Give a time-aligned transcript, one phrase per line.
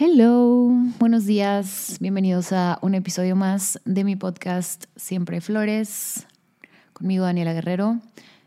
[0.00, 6.26] Hello, buenos días, bienvenidos a un episodio más de mi podcast Siempre Flores,
[6.94, 8.00] conmigo Daniela Guerrero.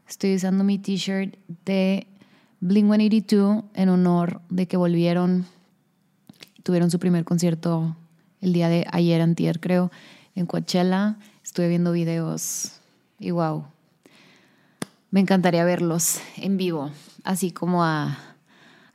[0.09, 1.35] Estoy usando mi t-shirt
[1.65, 2.07] de
[2.61, 5.45] Blink 182 en honor de que volvieron,
[6.63, 7.95] tuvieron su primer concierto
[8.41, 9.91] el día de ayer, antier creo,
[10.33, 11.17] en Coachella.
[11.43, 12.81] Estuve viendo videos
[13.19, 13.65] y wow,
[15.11, 16.89] me encantaría verlos en vivo,
[17.23, 18.34] así como a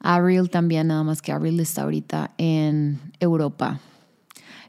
[0.00, 3.80] Avril también, nada más que Avril está ahorita en Europa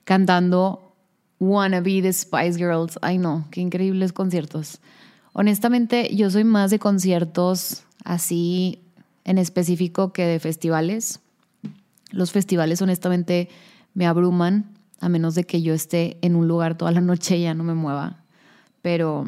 [0.03, 0.93] cantando
[1.39, 2.99] Wanna Be the Spice Girls.
[3.01, 4.79] Ay no, qué increíbles conciertos.
[5.33, 8.83] Honestamente, yo soy más de conciertos así
[9.23, 11.19] en específico que de festivales.
[12.11, 13.49] Los festivales honestamente
[13.93, 14.65] me abruman,
[14.99, 17.63] a menos de que yo esté en un lugar toda la noche y ya no
[17.63, 18.17] me mueva.
[18.81, 19.25] Pero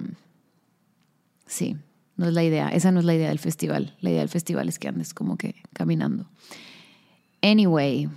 [1.48, 1.78] sí,
[2.16, 3.96] no es la idea, esa no es la idea del festival.
[4.02, 6.28] La idea del festival es que andes como que caminando.
[7.42, 8.10] Anyway,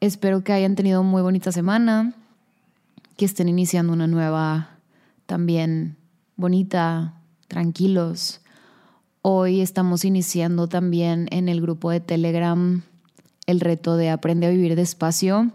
[0.00, 2.14] espero que hayan tenido muy bonita semana,
[3.16, 4.78] que estén iniciando una nueva
[5.26, 5.96] también
[6.36, 8.40] bonita, tranquilos.
[9.22, 12.82] Hoy estamos iniciando también en el grupo de Telegram
[13.46, 15.50] el reto de Aprende a vivir despacio.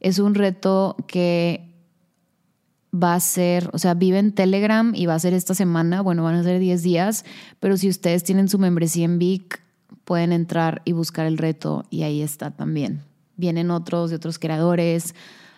[0.00, 1.75] Es un reto que
[2.94, 6.22] va a ser, o sea, vive en Telegram y va a ser esta semana, bueno,
[6.22, 7.24] van a ser 10 días,
[7.60, 9.62] pero si ustedes tienen su membresía en Vic,
[10.04, 13.02] pueden entrar y buscar el reto y ahí está también.
[13.36, 15.14] Vienen otros de otros creadores,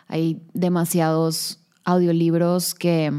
[0.08, 3.12] hay demasiados audiolibros que,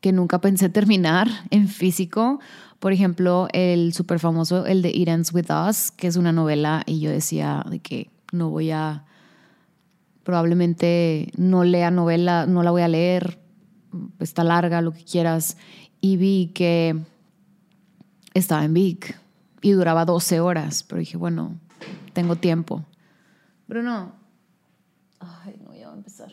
[0.00, 2.40] que nunca pensé terminar en físico.
[2.78, 6.82] Por ejemplo, el súper famoso, el de It Ends With Us, que es una novela
[6.86, 9.04] y yo decía de que no voy a
[10.24, 13.38] probablemente no lea novela, no la voy a leer,
[14.18, 15.56] está larga, lo que quieras,
[16.00, 16.96] y vi que
[18.34, 19.18] estaba en Vic
[19.60, 21.58] y duraba 12 horas, pero dije, bueno,
[22.12, 22.84] tengo tiempo.
[23.66, 24.12] Bruno,
[25.20, 26.32] ay, no, ya va a empezar.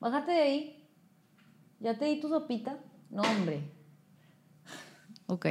[0.00, 0.88] Bájate de ahí.
[1.80, 2.78] ¿Ya te di tu sopita?
[3.10, 3.70] No, hombre.
[5.26, 5.46] Ok.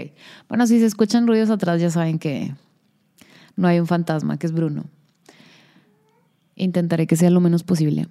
[0.47, 2.55] Bueno, si se escuchan ruidos atrás, ya saben que
[3.55, 4.85] no hay un fantasma, que es Bruno.
[6.55, 8.07] Intentaré que sea lo menos posible.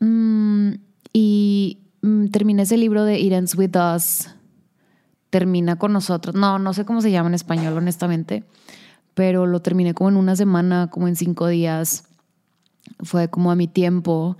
[0.00, 0.72] Mm,
[1.12, 4.28] y mm, terminé ese libro de It Ends With Us.
[5.30, 6.34] Termina con nosotros.
[6.34, 8.44] No, no sé cómo se llama en español, honestamente.
[9.14, 12.04] Pero lo terminé como en una semana, como en cinco días.
[13.00, 14.36] Fue como a mi tiempo.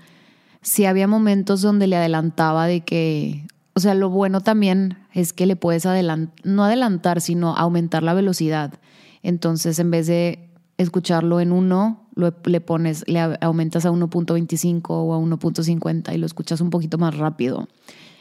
[0.62, 5.46] Sí había momentos donde le adelantaba de que, o sea, lo bueno también es que
[5.46, 8.74] le puedes adelantar, no adelantar, sino aumentar la velocidad.
[9.22, 10.49] Entonces, en vez de
[10.82, 16.60] escucharlo en uno, le pones, le aumentas a 1.25 o a 1.50 y lo escuchas
[16.60, 17.68] un poquito más rápido.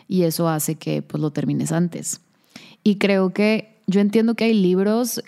[0.07, 2.21] Y eso hace que pues lo termines antes.
[2.83, 5.23] Y creo que yo entiendo que hay libros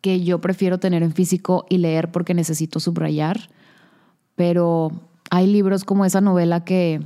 [0.00, 3.50] que yo prefiero tener en físico y leer porque necesito subrayar,
[4.36, 4.92] pero
[5.30, 7.00] hay libros como esa novela que,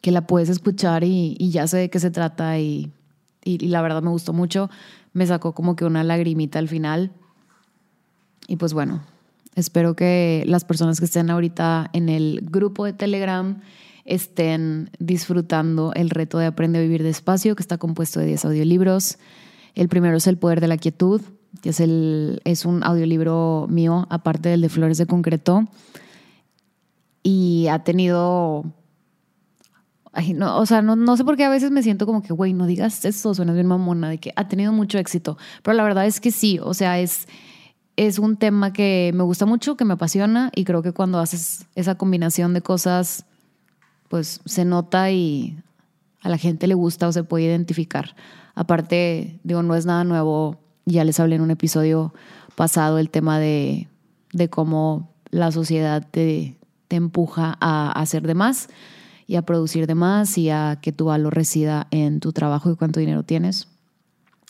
[0.00, 2.90] que la puedes escuchar y, ya sé de qué se trata y,
[3.44, 4.70] y la verdad me gustó mucho.
[5.12, 7.12] Me sacó como que una lagrimita al final
[8.52, 9.00] y pues bueno,
[9.54, 13.62] espero que las personas que estén ahorita en el grupo de Telegram
[14.04, 19.16] estén disfrutando el reto de Aprende a Vivir Despacio, que está compuesto de 10 audiolibros.
[19.74, 21.22] El primero es El Poder de la Quietud,
[21.62, 25.66] que es, el, es un audiolibro mío, aparte del de Flores de Concreto.
[27.22, 28.66] Y ha tenido...
[30.34, 32.52] no, o sea, no, no, sé por qué a veces me siento como que, güey,
[32.52, 35.38] no digas eso, suena bien mamona, de que ha tenido mucho éxito.
[35.62, 37.26] Pero la verdad es que sí, o sea, es
[37.96, 41.66] es un tema que me gusta mucho, que me apasiona y creo que cuando haces
[41.74, 43.26] esa combinación de cosas,
[44.08, 45.58] pues se nota y
[46.22, 48.14] a la gente le gusta o se puede identificar.
[48.54, 52.14] Aparte, digo, no es nada nuevo, ya les hablé en un episodio
[52.54, 53.88] pasado el tema de,
[54.50, 58.68] cómo la sociedad te, te empuja a hacer de más
[59.26, 62.76] y a producir de más y a que tu valor resida en tu trabajo y
[62.76, 63.68] cuánto dinero tienes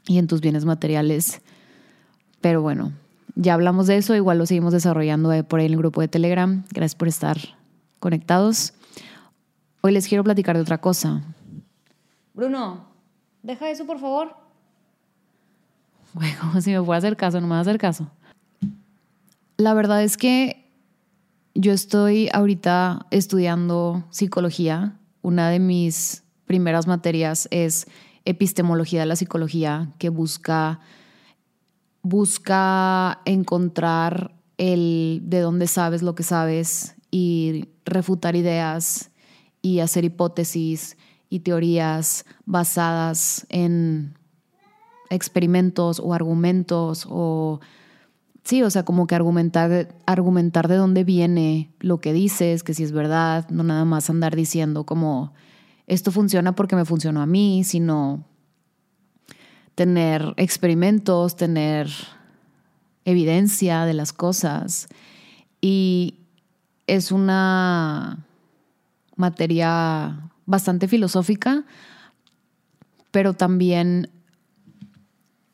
[0.07, 1.41] y en tus bienes materiales.
[2.41, 2.93] Pero bueno,
[3.35, 6.65] ya hablamos de eso, igual lo seguimos desarrollando por ahí en el grupo de Telegram.
[6.71, 7.39] Gracias por estar
[7.99, 8.75] conectados.
[9.81, 11.23] Hoy les quiero platicar de otra cosa.
[12.35, 12.87] Bruno,
[13.43, 14.37] deja eso, por favor.
[16.13, 18.11] Bueno, si me puede hacer caso, no me va a hacer caso.
[19.57, 20.71] La verdad es que
[21.55, 24.97] yo estoy ahorita estudiando psicología.
[25.23, 27.87] Una de mis primeras materias es
[28.25, 30.81] epistemología de la psicología, que busca
[32.03, 39.11] busca encontrar el de dónde sabes lo que sabes y refutar ideas
[39.61, 40.97] y hacer hipótesis
[41.29, 44.15] y teorías basadas en
[45.11, 47.61] experimentos o argumentos o
[48.45, 52.83] sí, o sea, como que argumentar, argumentar de dónde viene lo que dices, que si
[52.83, 55.33] es verdad, no nada más andar diciendo como
[55.87, 58.25] esto funciona porque me funcionó a mí, sino
[59.75, 61.89] tener experimentos, tener
[63.05, 64.89] evidencia de las cosas.
[65.61, 66.19] Y
[66.87, 68.25] es una
[69.17, 71.65] materia bastante filosófica,
[73.11, 74.11] pero también,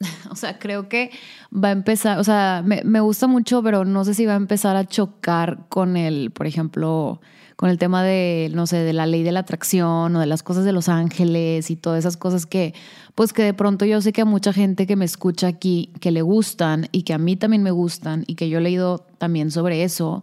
[0.31, 1.11] o sea, creo que
[1.53, 4.37] va a empezar, o sea, me, me, gusta mucho, pero no sé si va a
[4.37, 7.21] empezar a chocar con el, por ejemplo,
[7.59, 10.45] con el tema de, no sé, de la ley de la atracción o de las
[10.45, 12.73] cosas de los ángeles y todas esas cosas que,
[13.17, 16.13] pues que de pronto yo sé que a mucha gente que me escucha aquí, que
[16.13, 19.51] le gustan y que a mí también me gustan y que yo he leído también
[19.51, 20.23] sobre eso,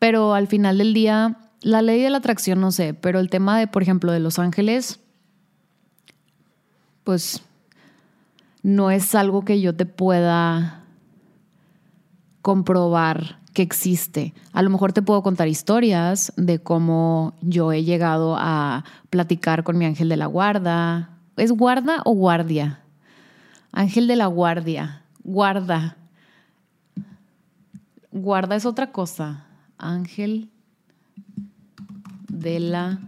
[0.00, 3.56] pero al final del día, la ley de la atracción no sé, pero el tema
[3.60, 4.98] de, por ejemplo, de los ángeles,
[7.04, 7.42] pues
[8.64, 10.82] no es algo que yo te pueda
[12.42, 14.34] comprobar que existe.
[14.52, 19.78] A lo mejor te puedo contar historias de cómo yo he llegado a platicar con
[19.78, 21.16] mi ángel de la guarda.
[21.38, 22.80] ¿Es guarda o guardia?
[23.72, 25.04] Ángel de la guardia.
[25.24, 25.96] Guarda.
[28.12, 29.46] Guarda es otra cosa.
[29.78, 30.50] Ángel
[32.28, 32.98] de la...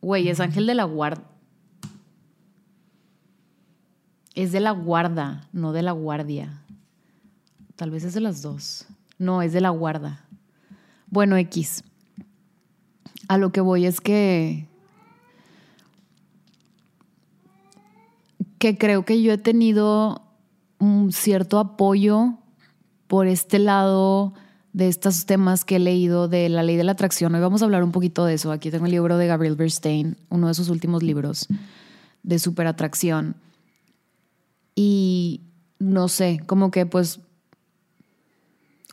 [0.00, 1.24] Güey, es ángel de la guarda.
[4.34, 6.62] Es de la guarda, no de la guardia.
[7.76, 8.86] Tal vez es de las dos.
[9.18, 10.24] No, es de la guarda.
[11.08, 11.84] Bueno, X.
[13.28, 14.66] A lo que voy es que.
[18.58, 20.22] que creo que yo he tenido
[20.78, 22.34] un cierto apoyo
[23.06, 24.34] por este lado
[24.72, 27.34] de estos temas que he leído de la ley de la atracción.
[27.34, 28.52] Hoy vamos a hablar un poquito de eso.
[28.52, 31.48] Aquí tengo el libro de Gabriel Bernstein, uno de sus últimos libros
[32.22, 33.36] de superatracción.
[34.74, 35.42] Y
[35.78, 37.20] no sé, como que pues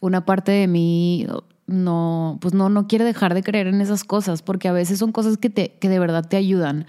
[0.06, 1.28] una parte de mí
[1.68, 5.12] no, pues no, no quiere dejar de creer en esas cosas, porque a veces son
[5.12, 6.86] cosas que, te, que de verdad te ayudan.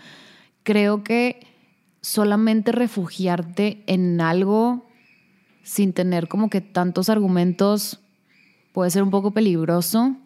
[0.62, 1.46] Creo que
[2.02, 4.86] solamente refugiarte en algo
[5.62, 8.00] sin tener como que tantos argumentos
[8.72, 10.16] puede ser un poco peligroso.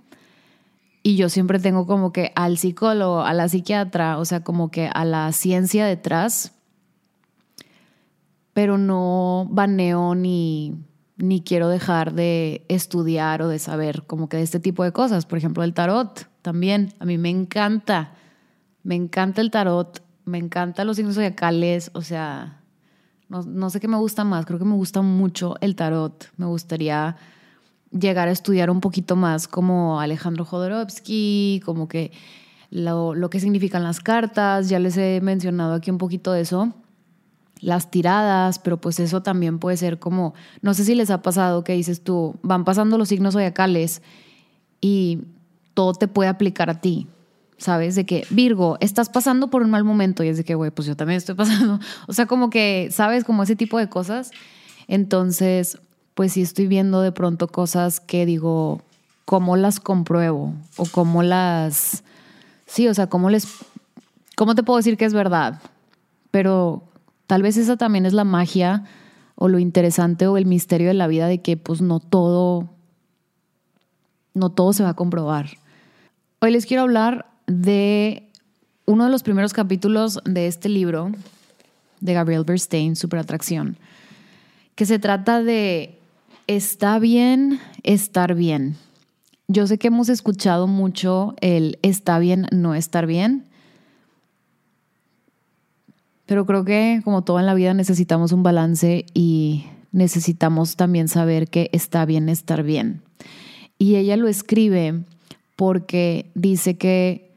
[1.02, 4.90] Y yo siempre tengo como que al psicólogo, a la psiquiatra, o sea, como que
[4.92, 6.52] a la ciencia detrás,
[8.52, 10.74] pero no baneo ni
[11.20, 15.26] ni quiero dejar de estudiar o de saber como que de este tipo de cosas.
[15.26, 16.92] Por ejemplo, el tarot también.
[16.98, 18.14] A mí me encanta.
[18.82, 20.02] Me encanta el tarot.
[20.24, 21.90] Me encantan los signos zodiacales.
[21.94, 22.62] O sea,
[23.28, 24.46] no, no, sé qué me gusta más.
[24.46, 26.28] Creo que me gusta mucho el tarot.
[26.36, 27.16] Me gustaría
[27.90, 32.12] llegar a estudiar un poquito más como Alejandro Jodorowsky, como que
[32.70, 34.68] lo, lo que significan las cartas.
[34.68, 36.74] Ya les he mencionado aquí un poquito de eso
[37.60, 41.64] las tiradas, pero pues eso también puede ser como, no sé si les ha pasado
[41.64, 44.02] que dices tú, van pasando los signos zodiacales
[44.80, 45.20] y
[45.74, 47.06] todo te puede aplicar a ti,
[47.58, 47.94] ¿sabes?
[47.94, 50.88] De que, Virgo, estás pasando por un mal momento y es de que, güey, pues
[50.88, 53.24] yo también estoy pasando, o sea, como que, ¿sabes?
[53.24, 54.30] Como ese tipo de cosas.
[54.88, 55.78] Entonces,
[56.14, 58.82] pues sí estoy viendo de pronto cosas que digo,
[59.24, 60.54] ¿cómo las compruebo?
[60.76, 62.02] O cómo las,
[62.66, 63.46] sí, o sea, ¿cómo les,
[64.36, 65.60] cómo te puedo decir que es verdad?
[66.30, 66.89] Pero
[67.30, 68.82] Tal vez esa también es la magia
[69.36, 72.70] o lo interesante o el misterio de la vida de que pues no todo,
[74.34, 75.50] no todo se va a comprobar.
[76.40, 78.28] Hoy les quiero hablar de
[78.84, 81.12] uno de los primeros capítulos de este libro
[82.00, 83.76] de Gabriel Bernstein, Superatracción,
[84.74, 86.00] que se trata de
[86.48, 88.74] está bien estar bien.
[89.46, 93.46] Yo sé que hemos escuchado mucho el está bien no estar bien,
[96.30, 101.48] pero creo que como todo en la vida necesitamos un balance y necesitamos también saber
[101.48, 103.02] que está bien estar bien.
[103.78, 105.02] Y ella lo escribe
[105.56, 107.32] porque dice que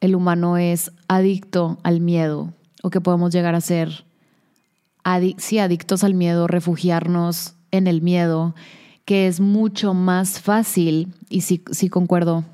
[0.00, 4.06] el humano es adicto al miedo o que podemos llegar a ser
[5.36, 8.54] sí, adictos al miedo, refugiarnos en el miedo,
[9.04, 12.46] que es mucho más fácil, y sí, sí concuerdo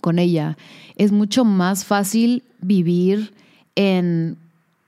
[0.00, 0.56] con ella,
[0.96, 3.32] es mucho más fácil vivir
[3.76, 4.38] en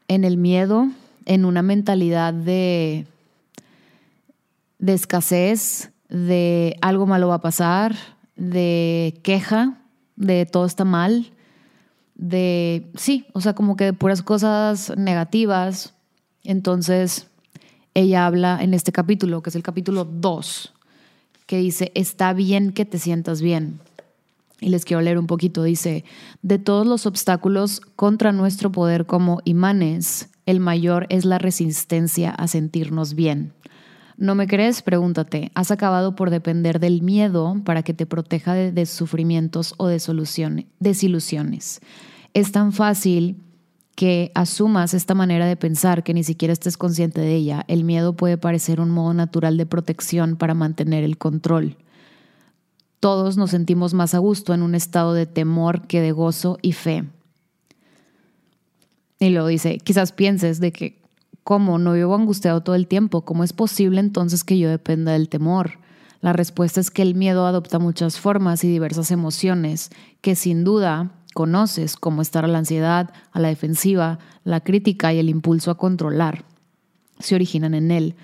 [0.08, 0.88] en el miedo,
[1.26, 3.06] en una mentalidad de,
[4.78, 7.94] de escasez, de algo malo va a pasar,
[8.36, 9.78] de queja,
[10.16, 11.30] de todo está mal,
[12.14, 15.94] de, sí, o sea, como que de puras cosas negativas.
[16.42, 17.26] Entonces,
[17.94, 20.72] ella habla en este capítulo, que es el capítulo 2,
[21.46, 23.80] que dice, está bien que te sientas bien.
[24.60, 25.62] Y les quiero leer un poquito.
[25.62, 26.04] Dice,
[26.42, 32.48] de todos los obstáculos contra nuestro poder como imanes, el mayor es la resistencia a
[32.48, 33.52] sentirnos bien.
[34.16, 34.82] ¿No me crees?
[34.82, 35.52] Pregúntate.
[35.54, 40.02] ¿Has acabado por depender del miedo para que te proteja de, sufrimientos o de
[40.80, 41.80] desilusiones?
[42.34, 43.36] Es tan fácil
[43.94, 47.64] que asumas esta manera de pensar que ni siquiera estés consciente de ella.
[47.68, 51.76] El miedo puede parecer un modo natural de protección para mantener el control.
[53.00, 56.72] Todos nos sentimos más a gusto en un estado de temor que de gozo y
[56.72, 57.04] fe.
[59.20, 61.00] Y luego dice, quizás pienses de que,
[61.44, 61.78] ¿cómo?
[61.78, 63.24] No vivo angustiado todo el tiempo.
[63.24, 65.78] ¿Cómo es posible entonces que yo dependa del temor?
[66.20, 69.90] La respuesta es que el miedo adopta muchas formas y diversas emociones
[70.20, 75.18] que sin duda conoces, como estar a la ansiedad, a la defensiva, la crítica y
[75.18, 76.44] el impulso a controlar.
[77.20, 78.16] Se originan en él.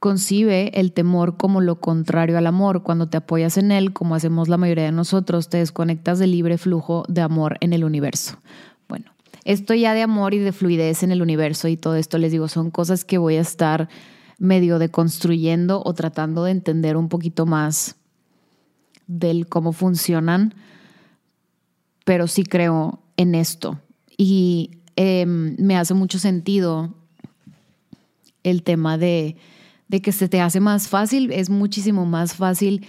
[0.00, 2.82] Concibe el temor como lo contrario al amor.
[2.82, 6.58] Cuando te apoyas en él, como hacemos la mayoría de nosotros, te desconectas del libre
[6.58, 8.38] flujo de amor en el universo.
[9.44, 12.48] Esto ya de amor y de fluidez en el universo y todo esto, les digo,
[12.48, 13.88] son cosas que voy a estar
[14.38, 17.96] medio deconstruyendo o tratando de entender un poquito más
[19.06, 20.54] del cómo funcionan,
[22.04, 23.80] pero sí creo en esto.
[24.16, 26.94] Y em, me hace mucho sentido
[28.42, 29.36] el tema de,
[29.90, 32.86] de que se te hace más fácil, es muchísimo más fácil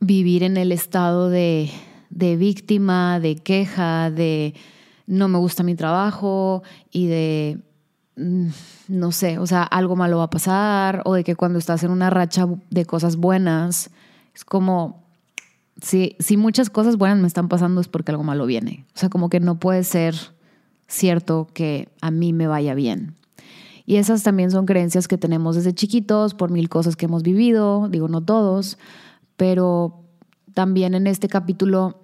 [0.00, 1.70] vivir en el estado de,
[2.10, 4.54] víctima, de queja, de
[5.06, 7.58] no me gusta mi trabajo y de,
[8.16, 8.46] mm,
[8.88, 11.90] no sé, o sea, algo malo va a pasar o de que cuando estás en
[11.90, 13.90] una racha de cosas buenas,
[14.34, 15.04] es como,
[15.82, 18.86] si, si muchas cosas buenas me están pasando es porque algo malo viene.
[18.94, 20.14] O sea, como que no puede ser
[20.86, 23.17] cierto que a mí me vaya bien.
[23.88, 27.88] Y esas también son creencias que tenemos desde chiquitos por mil cosas que hemos vivido,
[27.88, 28.76] digo no todos,
[29.38, 30.04] pero
[30.52, 31.98] también en este capítulo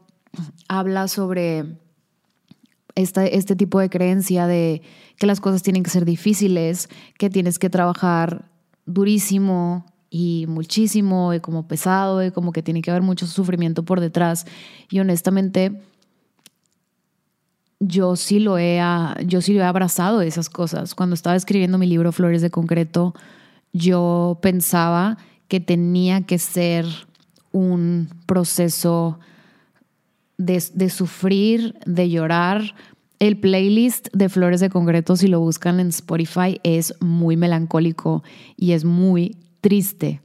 [0.67, 1.77] habla sobre
[2.95, 4.81] este tipo de creencia de
[5.19, 6.89] que las cosas tienen que ser difíciles,
[7.19, 8.51] que tienes que trabajar
[8.87, 14.01] durísimo y muchísimo y como pesado y como que tiene que haber mucho sufrimiento por
[14.01, 14.47] detrás.
[14.89, 15.83] Y honestamente,
[17.81, 18.81] yo sí lo he,
[19.27, 20.95] yo sí lo he abrazado esas cosas.
[20.95, 23.15] Cuando estaba escribiendo mi libro Flores de Concreto,
[23.73, 26.87] yo pensaba que tenía que ser
[27.53, 29.19] un proceso
[30.37, 32.75] de, sufrir, de llorar.
[33.21, 38.23] El playlist de Flores de Concreto, si lo buscan en Spotify, es muy melancólico
[38.57, 40.21] y es muy triste.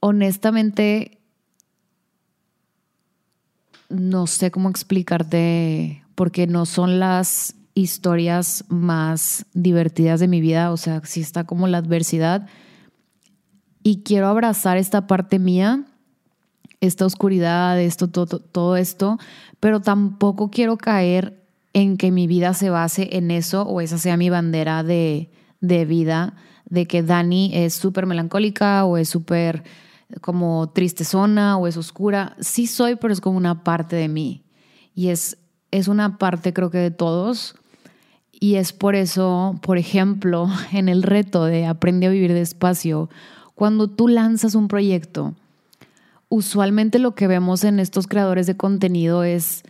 [0.00, 1.18] Honestamente,
[3.88, 10.76] no sé cómo explicarte, porque no son las historias más divertidas de mi vida, o
[10.76, 12.46] sea, sí está como la adversidad.
[13.82, 15.84] Y quiero abrazar esta parte mía
[16.78, 19.18] esta oscuridad, esto, todo, todo esto,
[19.58, 24.16] pero tampoco quiero caer en que mi vida se base en eso o esa sea
[24.16, 25.28] mi bandera de,
[25.60, 26.36] de vida,
[26.66, 29.64] de que Dani es súper melancólica o es súper
[30.20, 32.36] como tristezona o es oscura.
[32.38, 34.44] Sí soy, pero es como una parte de mí.
[34.94, 35.38] Y es,
[35.72, 37.56] es una parte creo que de todos.
[38.30, 43.10] Y es por eso, por ejemplo, en el reto de Aprende a vivir despacio,
[43.56, 45.34] cuando tú lanzas un proyecto,
[46.28, 49.62] usualmente lo que vemos en estos creadores de contenido es,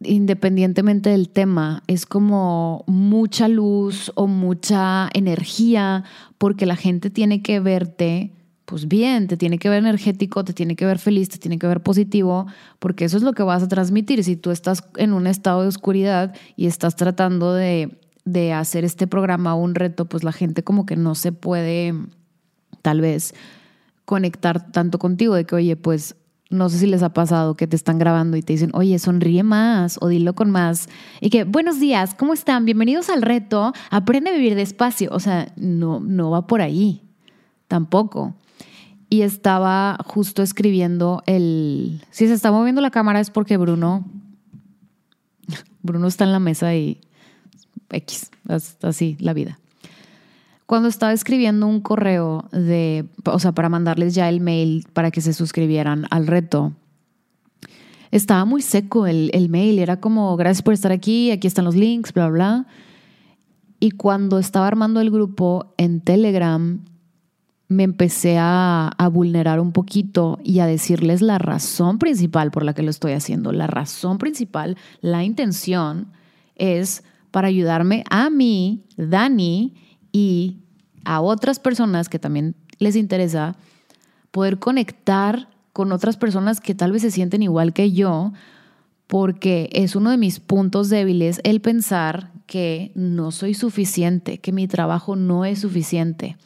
[0.00, 6.04] independientemente del tema, es como mucha luz o mucha energía,
[6.38, 8.32] porque la gente tiene que verte
[8.66, 11.68] pues bien, te tiene que ver energético, te tiene que ver feliz, te tiene que
[11.68, 12.46] ver positivo,
[12.80, 14.22] porque eso es lo que vas a transmitir.
[14.24, 19.06] Si tú estás en un estado de oscuridad y estás tratando de, de hacer este
[19.06, 21.94] programa un reto, pues la gente como que no se puede
[22.82, 23.34] tal vez
[24.04, 26.16] conectar tanto contigo de que, oye, pues
[26.50, 29.44] no sé si les ha pasado que te están grabando y te dicen, oye, sonríe
[29.44, 30.88] más o dilo con más.
[31.20, 32.64] Y que, buenos días, ¿cómo están?
[32.64, 35.10] Bienvenidos al reto, aprende a vivir despacio.
[35.12, 37.02] O sea, no, no va por ahí,
[37.68, 38.34] tampoco.
[39.08, 42.02] Y estaba justo escribiendo el...
[42.10, 44.04] Si se está moviendo la cámara es porque Bruno...
[45.82, 47.00] Bruno está en la mesa y...
[47.90, 48.30] X,
[48.82, 49.60] así la vida.
[50.66, 55.20] Cuando estaba escribiendo un correo de, o sea, para mandarles ya el mail para que
[55.20, 56.72] se suscribieran al reto,
[58.10, 59.78] estaba muy seco el, el mail.
[59.78, 62.66] Era como, gracias por estar aquí, aquí están los links, bla, bla.
[63.78, 66.80] Y cuando estaba armando el grupo en Telegram,
[67.68, 72.74] me empecé a, a, vulnerar un poquito y a decirles la razón principal por la
[72.74, 73.52] que lo estoy haciendo.
[73.52, 76.12] La razón principal, la intención
[76.54, 79.74] es para ayudarme a mí, Dani,
[80.12, 80.58] y
[81.04, 83.56] a otras personas que también les interesa
[84.30, 88.32] poder conectar con otras personas que tal vez se sienten igual que yo,
[89.06, 94.68] porque es uno de mis puntos débiles el pensar que no soy suficiente, que mi
[94.68, 96.36] trabajo no es suficiente.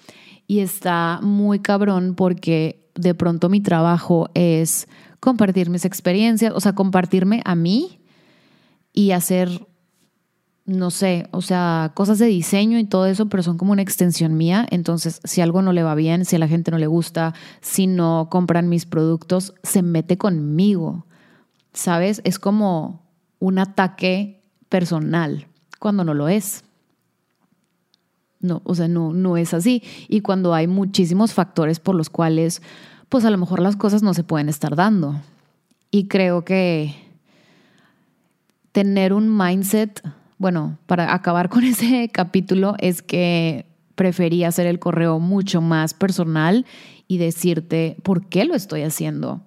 [0.50, 4.88] Y está muy cabrón porque de pronto mi trabajo es
[5.20, 8.00] compartir mis experiencias, o sea, compartirme a mí
[8.92, 9.68] y hacer,
[10.66, 14.36] no sé, o sea, cosas de diseño y todo eso, pero son como una extensión
[14.36, 14.66] mía.
[14.72, 17.86] Entonces, si algo no le va bien, si a la gente no le gusta, si
[17.86, 21.06] no compran mis productos, se mete conmigo.
[21.74, 22.22] ¿Sabes?
[22.24, 25.46] Es como un ataque personal
[25.78, 26.64] cuando no lo es.
[28.40, 29.82] No, o sea, no, no es así.
[30.08, 32.62] Y cuando hay muchísimos factores por los cuales,
[33.08, 35.20] pues a lo mejor las cosas no se pueden estar dando.
[35.90, 36.94] Y creo que
[38.72, 40.02] tener un mindset,
[40.38, 46.64] bueno, para acabar con ese capítulo, es que preferí hacer el correo mucho más personal
[47.06, 49.42] y decirte por qué lo estoy haciendo.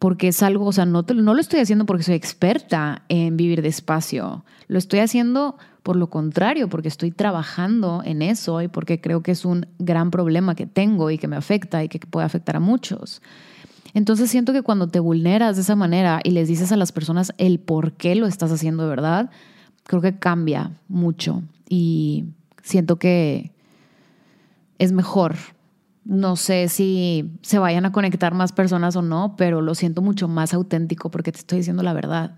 [0.00, 3.62] Porque es algo, o sea, no, no lo estoy haciendo porque soy experta en vivir
[3.62, 4.44] despacio.
[4.66, 9.30] Lo estoy haciendo por lo contrario, porque estoy trabajando en eso y porque creo que
[9.30, 12.60] es un gran problema que tengo y que me afecta y que puede afectar a
[12.60, 13.22] muchos.
[13.94, 17.32] Entonces siento que cuando te vulneras de esa manera y les dices a las personas
[17.38, 19.30] el por qué lo estás haciendo de verdad,
[19.84, 22.24] creo que cambia mucho y
[22.62, 23.52] siento que
[24.78, 25.36] es mejor.
[26.04, 30.28] No sé si se vayan a conectar más personas o no, pero lo siento mucho
[30.28, 32.36] más auténtico porque te estoy diciendo la verdad.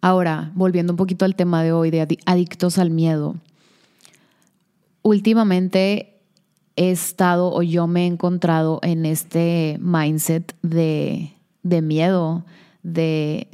[0.00, 3.36] Ahora, volviendo un poquito al tema de hoy de adictos al miedo.
[5.02, 6.20] Últimamente
[6.76, 11.32] he estado o yo me he encontrado en este mindset de,
[11.62, 12.44] miedo,
[12.82, 13.48] de,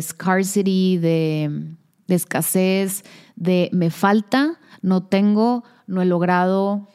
[0.00, 1.74] scarcity, de,
[2.06, 6.88] de escasez, de me falta, no tengo, no he logrado,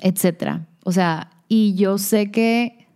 [0.00, 0.66] etcétera.
[0.84, 2.86] O sea, y yo sé que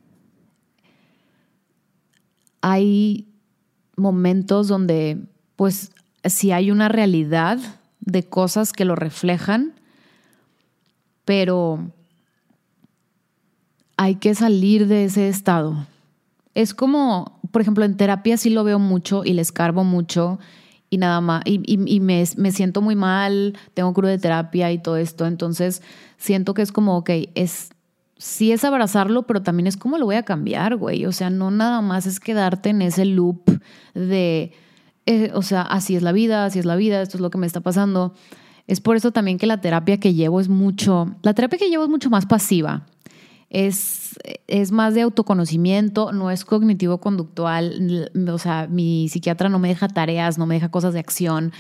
[2.61, 3.28] hay
[3.97, 5.19] momentos donde,
[5.57, 5.93] pues,
[6.25, 7.59] si hay una realidad
[8.00, 9.75] de cosas que lo reflejan,
[11.25, 11.90] pero
[13.97, 15.87] hay que salir de ese estado.
[16.55, 20.38] Es como, por ejemplo, en terapia sí lo veo mucho y le escarbo mucho
[20.96, 25.26] y nada más, y, me, siento muy mal, tengo crudo de terapia y todo esto,
[25.26, 25.82] entonces
[26.16, 27.68] siento que es como, ok, es,
[28.16, 31.50] sí es abrazarlo, pero también es como lo voy a cambiar, güey, o sea, no
[31.50, 33.42] nada más es quedarte en ese loop
[33.92, 34.52] de,
[35.04, 37.37] eh, o sea, así es la vida, así es la vida, esto es lo que
[37.37, 38.14] me está pasando,
[38.66, 41.85] es por eso también que la terapia que llevo es mucho, la terapia que llevo
[41.85, 42.87] es mucho más pasiva.
[43.48, 48.11] Es, es más de autoconocimiento, no es cognitivo-conductual.
[48.28, 51.52] O sea, mi psiquiatra no me deja tareas, no me deja cosas de acción.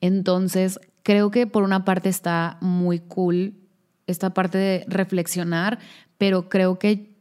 [0.00, 3.54] Entonces, creo que por una parte está muy cool
[4.06, 5.78] esta parte de reflexionar,
[6.18, 7.16] pero creo que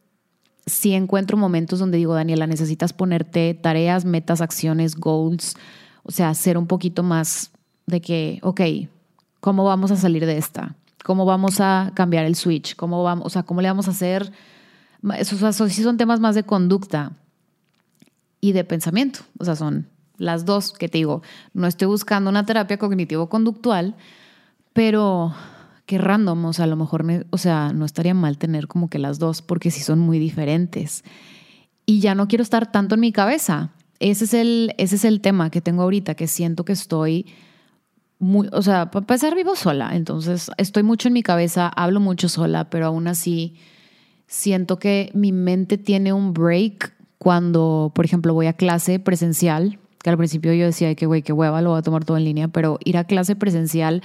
[0.65, 5.55] sí encuentro momentos donde digo, Daniela, necesitas ponerte tareas, metas, acciones, goals,
[6.03, 7.51] o sea, ser un poquito más
[7.85, 8.61] de que, ok,
[9.41, 10.75] ¿Cómo vamos a salir de esta?
[11.03, 12.75] ¿Cómo vamos a cambiar el switch?
[12.75, 14.31] ¿Cómo vamos, o sea, cómo le vamos a hacer?
[15.17, 17.13] Esos, sí son temas más de conducta
[18.39, 19.21] y de pensamiento.
[19.39, 19.87] O sea, son
[20.17, 21.23] las dos que te digo.
[21.53, 23.95] No estoy buscando una terapia cognitivo-conductual,
[24.73, 25.33] pero
[25.85, 26.45] qué random.
[26.45, 29.41] O sea, a lo mejor, o sea, no estaría mal tener como que las dos,
[29.41, 31.03] porque sí son muy diferentes.
[31.85, 33.71] Y ya no quiero estar tanto en mi cabeza.
[33.99, 37.25] Ese es el, ese es el tema que tengo ahorita, que siento que estoy
[38.51, 42.69] o sea, para empezar vivo sola, entonces estoy mucho en mi cabeza, hablo mucho sola,
[42.69, 43.55] pero aún así
[44.27, 50.09] siento que mi mente tiene un break cuando, por ejemplo, voy a clase presencial, que
[50.09, 52.47] al principio yo decía que güey, qué hueva, lo voy a tomar todo en línea,
[52.47, 54.01] pero ir a clase presencial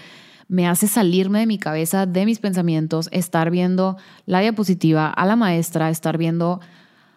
[0.48, 5.36] me hace salirme de mi cabeza, de mis pensamientos, estar viendo la diapositiva a la
[5.36, 6.60] maestra, estar viendo...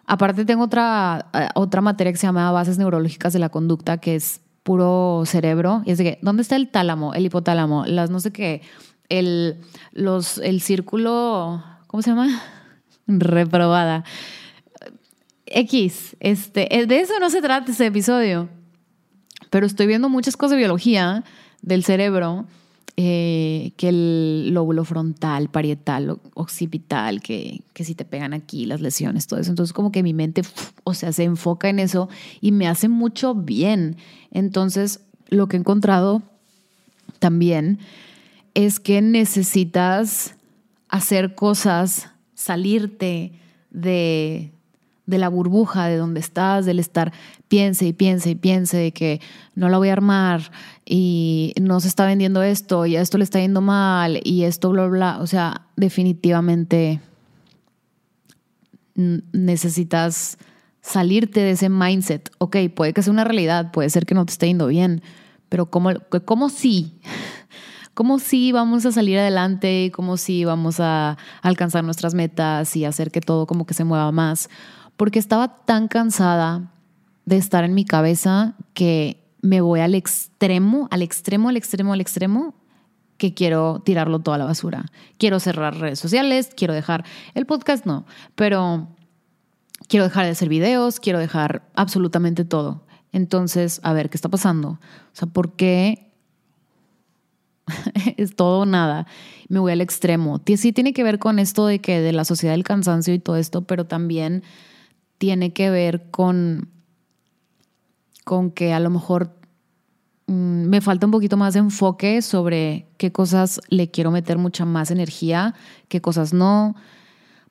[0.05, 4.15] Aparte tengo otra, eh, otra materia que se llama Bases Neurológicas de la Conducta, que
[4.15, 5.81] es puro cerebro.
[5.83, 8.61] Y es de que, ¿dónde está el tálamo, el hipotálamo, las no sé qué,
[9.09, 9.55] el,
[9.93, 12.39] los, el círculo, ¿cómo se llama?
[13.07, 14.03] Reprobada.
[15.47, 18.47] X, este, eh, de eso no se trata este episodio,
[19.49, 21.23] pero estoy viendo muchas cosas de biología
[21.63, 22.45] del cerebro
[22.97, 29.27] eh, que el lóbulo frontal, parietal, occipital, que, que si te pegan aquí las lesiones,
[29.27, 29.51] todo eso.
[29.51, 30.41] Entonces como que mi mente,
[30.83, 32.09] o sea, se enfoca en eso
[32.41, 33.97] y me hace mucho bien.
[34.31, 36.23] Entonces lo que he encontrado
[37.19, 37.79] también
[38.53, 40.35] es que necesitas
[40.89, 43.33] hacer cosas, salirte
[43.69, 44.51] de
[45.09, 47.11] de la burbuja de donde estás, del estar
[47.47, 49.21] piense y piense y piense de que
[49.55, 50.51] no la voy a armar
[50.85, 54.69] y no se está vendiendo esto y a esto le está yendo mal y esto
[54.69, 57.01] bla bla, o sea, definitivamente
[58.95, 60.37] necesitas
[60.81, 62.31] salirte de ese mindset.
[62.37, 65.01] Ok, puede que sea una realidad, puede ser que no te esté yendo bien,
[65.49, 65.91] pero ¿cómo,
[66.25, 66.99] cómo sí?
[67.95, 69.91] ¿Cómo sí vamos a salir adelante?
[69.93, 74.11] ¿Cómo sí vamos a alcanzar nuestras metas y hacer que todo como que se mueva
[74.13, 74.49] más?
[74.99, 76.73] Porque estaba tan cansada
[77.23, 82.01] de estar en mi cabeza que me voy al extremo, al extremo, al extremo, al
[82.01, 82.53] extremo,
[83.15, 84.87] que quiero tirarlo toda la basura.
[85.17, 88.89] Quiero cerrar redes sociales, quiero dejar el podcast, no, pero
[89.87, 92.85] quiero dejar de hacer videos, quiero dejar absolutamente todo.
[93.13, 94.71] Entonces, a ver, ¿qué está pasando?
[94.71, 94.79] O
[95.13, 96.11] sea, ¿por qué
[98.17, 99.07] es todo o nada?
[99.47, 100.41] Me voy al extremo.
[100.57, 103.37] Sí tiene que ver con esto de que de la sociedad del cansancio y todo
[103.37, 104.43] esto, pero también
[105.19, 106.69] tiene que ver con,
[108.23, 109.35] con que a lo mejor
[110.25, 114.65] mm, me falta un poquito más de enfoque sobre qué cosas le quiero meter mucha
[114.65, 115.53] más energía,
[115.89, 116.75] qué cosas no,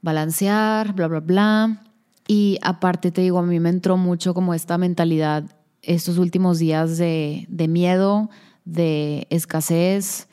[0.03, 1.83] balancear, bla, bla, bla.
[2.27, 5.45] Y aparte te digo, a mí me entró mucho como esta mentalidad
[5.83, 8.31] estos últimos días de, de miedo,
[8.65, 10.29] de escasez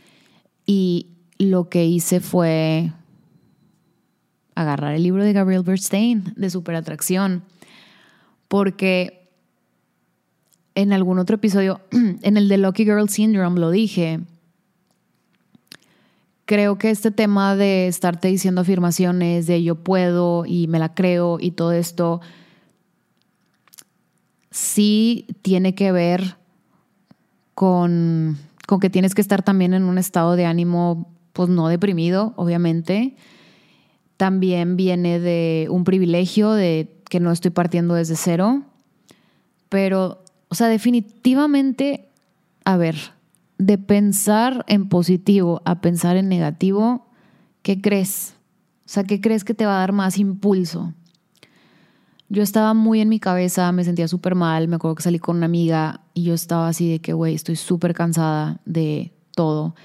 [0.66, 2.92] y lo que hice fue
[4.56, 7.44] agarrar el libro de Gabriel Bernstein de superatracción
[8.48, 9.30] porque
[10.76, 14.20] en algún otro episodio, en el de Lucky Girl Syndrome lo dije,
[16.46, 21.38] creo que este tema de estarte diciendo afirmaciones de yo puedo y me la creo
[21.40, 22.22] y todo esto,
[24.52, 26.38] sí tiene que ver
[27.56, 28.38] con,
[28.68, 33.16] con que tienes que estar también en un estado de ánimo, pues no deprimido, obviamente.
[34.18, 38.64] También viene de un privilegio de que no estoy partiendo desde cero,
[39.70, 42.10] pero, o sea, definitivamente,
[42.64, 42.96] a ver,
[43.58, 47.08] de pensar en positivo a pensar en negativo,
[47.62, 48.36] ¿qué crees?
[48.86, 50.94] O sea, ¿qué crees que te va a dar más impulso?
[52.28, 55.38] Yo estaba muy en mi cabeza, me sentía súper mal, me acuerdo que salí con
[55.38, 59.76] una amiga y yo estaba así de que, güey, estoy súper cansada de todo.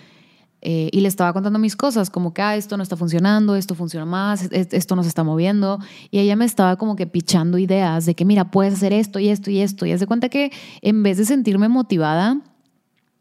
[0.63, 3.75] Eh, y le estaba contando mis cosas, como que, ah, esto no está funcionando, esto
[3.75, 5.79] funciona más, esto no se está moviendo.
[6.11, 9.29] Y ella me estaba como que pichando ideas de que, mira, puedes hacer esto y
[9.29, 9.87] esto y esto.
[9.87, 12.41] Y hace cuenta que en vez de sentirme motivada,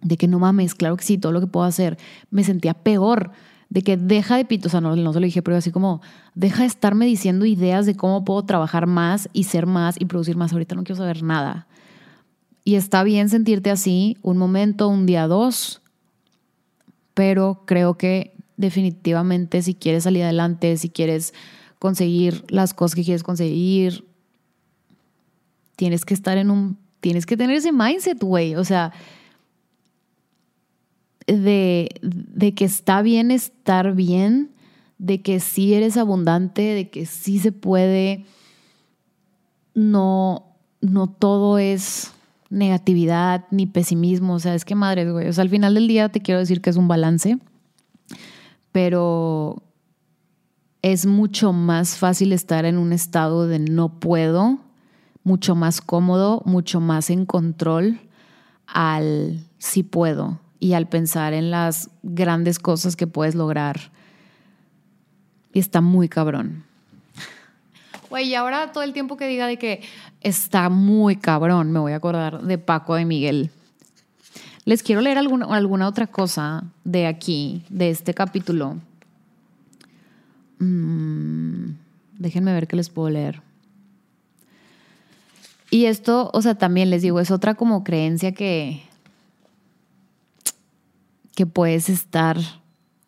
[0.01, 1.97] de que no mames, claro que sí, todo lo que puedo hacer,
[2.29, 3.31] me sentía peor,
[3.69, 6.01] de que deja de pito, o sea, no, no se lo dije, pero así como,
[6.33, 10.35] deja de estarme diciendo ideas de cómo puedo trabajar más y ser más y producir
[10.37, 10.51] más.
[10.51, 11.67] Ahorita no quiero saber nada.
[12.63, 15.81] Y está bien sentirte así, un momento, un día, dos,
[17.19, 21.33] pero creo que definitivamente si quieres salir adelante, si quieres
[21.77, 24.05] conseguir las cosas que quieres conseguir,
[25.75, 28.55] tienes que estar en un, tienes que tener ese mindset, güey.
[28.55, 28.93] O sea,
[31.27, 31.89] de,
[32.55, 34.51] que está bien estar bien,
[34.97, 38.23] de que sí eres abundante, de que sí se puede,
[39.73, 42.13] no, no todo es
[42.49, 46.09] negatividad ni pesimismo, o sea, es que madre, güey, o sea, al final del día
[46.09, 47.37] te quiero decir que es un balance,
[48.71, 49.63] pero
[50.81, 54.59] es mucho más fácil estar en un estado de no puedo,
[55.23, 57.99] mucho más cómodo, mucho más en control
[58.65, 63.91] al sí puedo y al pensar en las grandes cosas que puedes lograr.
[65.53, 66.68] está muy cabrón.
[68.09, 69.81] Güey, y ahora todo el tiempo que diga de que
[70.21, 73.51] está muy cabrón, me voy a acordar de Paco de Miguel.
[74.65, 78.77] Les quiero leer alguna, alguna otra cosa de aquí, de este capítulo.
[80.59, 81.71] Mm,
[82.17, 83.41] déjenme ver qué les puedo leer.
[85.71, 88.81] Y esto, o sea, también les digo, es otra como creencia que,
[91.35, 92.37] que puedes estar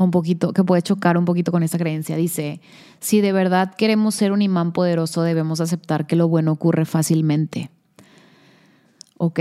[0.03, 2.15] un poquito, que puede chocar un poquito con esta creencia.
[2.15, 2.61] Dice,
[2.99, 7.69] si de verdad queremos ser un imán poderoso, debemos aceptar que lo bueno ocurre fácilmente.
[9.17, 9.39] Ok.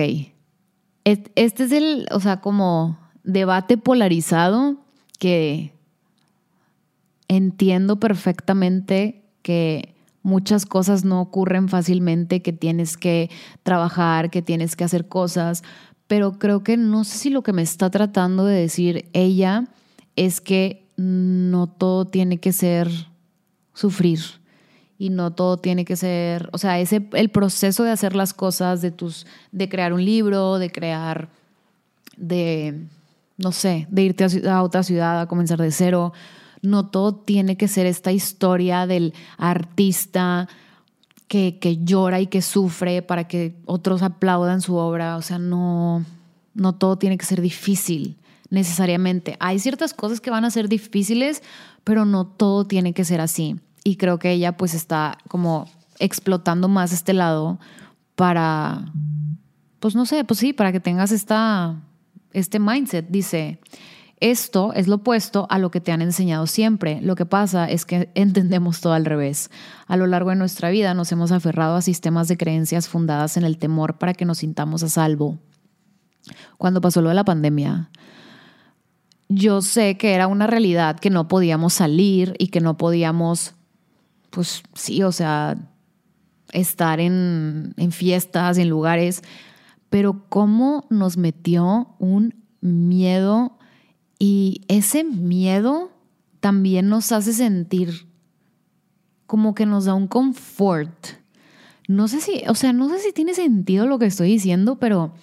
[1.05, 4.77] Este es el, o sea, como debate polarizado
[5.19, 5.73] que
[7.29, 13.31] entiendo perfectamente que muchas cosas no ocurren fácilmente, que tienes que
[13.63, 15.63] trabajar, que tienes que hacer cosas,
[16.07, 19.69] pero creo que no sé si lo que me está tratando de decir ella
[20.21, 22.91] es que no todo tiene que ser
[23.73, 24.21] sufrir
[24.99, 28.83] y no todo tiene que ser, o sea, ese el proceso de hacer las cosas
[28.83, 31.31] de tus de crear un libro, de crear
[32.19, 32.85] de
[33.39, 36.13] no sé, de irte a otra ciudad a comenzar de cero,
[36.61, 40.47] no todo tiene que ser esta historia del artista
[41.29, 45.17] que, llora y que sufre para que otros aplaudan su obra.
[45.17, 46.05] O sea, no,
[46.53, 48.19] no todo tiene que ser difícil
[48.51, 49.37] necesariamente.
[49.41, 51.43] Hay ciertas cosas que van a ser difíciles,
[51.85, 53.61] pero no todo tiene que ser así.
[53.85, 55.67] Y creo que ella pues está como
[55.99, 57.59] explotando más este lado
[58.15, 58.93] para,
[59.79, 61.81] pues no sé, pues sí, para que tengas esta,
[62.33, 63.09] este mindset.
[63.09, 63.61] Dice,
[64.19, 67.01] esto es lo opuesto a lo que te han enseñado siempre.
[67.01, 69.51] Lo que pasa es que entendemos todo al revés.
[69.87, 73.45] A lo largo de nuestra vida nos hemos aferrado a sistemas de creencias fundadas en
[73.45, 75.39] el temor para que nos sintamos a salvo.
[76.59, 77.91] Cuando pasó lo de la pandemia,
[79.31, 83.55] yo sé que era una realidad que no podíamos salir y que no podíamos,
[84.31, 85.57] pues sí, o sea,
[86.53, 89.23] estar en, en fiestas, en lugares,
[89.89, 93.57] pero cómo nos metió un miedo
[94.19, 95.93] y ese miedo
[96.41, 98.09] también nos hace sentir
[99.27, 101.07] como que nos da un confort.
[101.87, 105.15] No sé si, o sea, no sé si tiene sentido lo que estoy diciendo, pero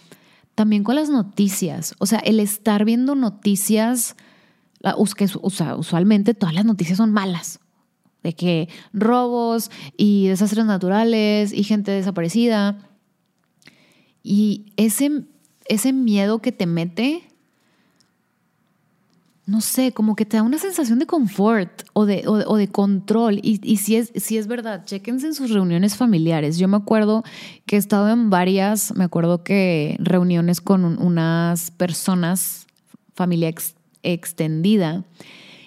[0.57, 1.93] también con las noticias.
[1.99, 4.15] O sea, el estar viendo noticias,
[5.77, 7.59] usualmente todas las noticias son malas.
[8.23, 12.89] De que robos y desastres naturales y gente desaparecida.
[14.23, 15.25] Y ese,
[15.65, 17.21] ese miedo que te mete
[19.47, 23.39] no sé, como que te da una sensación de confort o de, control.
[23.41, 26.57] Y, si, es, si es verdad, chequense en sus reuniones familiares.
[26.57, 27.23] Yo me acuerdo
[27.65, 32.67] que he estado en varias, me acuerdo que reuniones con unas personas,
[33.15, 33.53] familia
[34.03, 35.05] extendida,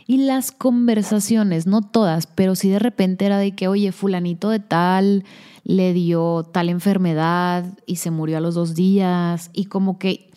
[0.07, 4.61] y las conversaciones, no todas, pero sí de repente era de que, oye, fulanito de
[4.61, 5.25] tal
[5.64, 10.29] le dio tal enfermedad y se murió a los dos días, y como que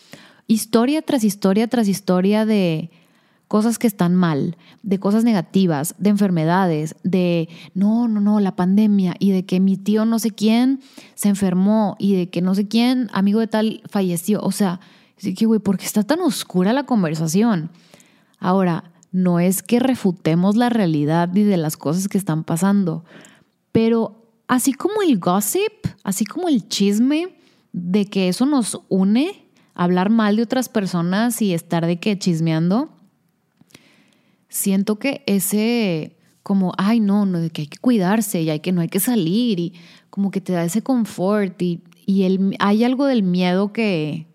[0.47, 2.89] historia tras historia tras historia de
[3.53, 9.13] cosas que están mal, de cosas negativas, de enfermedades, de no, no, no, la pandemia
[9.19, 10.79] y de que mi tío no sé quién
[11.13, 14.41] se enfermó y de que no sé quién, amigo de tal, falleció.
[14.41, 14.79] O sea,
[15.17, 17.69] sí que, güey, ¿por qué está tan oscura la conversación?
[18.39, 23.05] Ahora, no es que refutemos la realidad y de las cosas que están pasando,
[23.71, 27.35] pero así como el gossip, así como el chisme
[27.71, 32.89] de que eso nos une, hablar mal de otras personas y estar de que chismeando,
[34.53, 38.81] siento que ese como, ay, no, no, que hay que cuidarse y hay que no
[38.81, 39.73] hay que salir y
[40.09, 44.27] como que te da ese confort y, y el, hay algo del miedo que,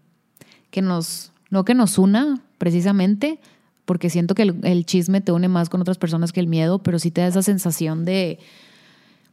[0.71, 3.41] que nos, no que nos una precisamente,
[3.85, 6.99] porque siento que el, chisme te une más con otras personas que el miedo, pero
[6.99, 8.41] sí te da esa sensación de,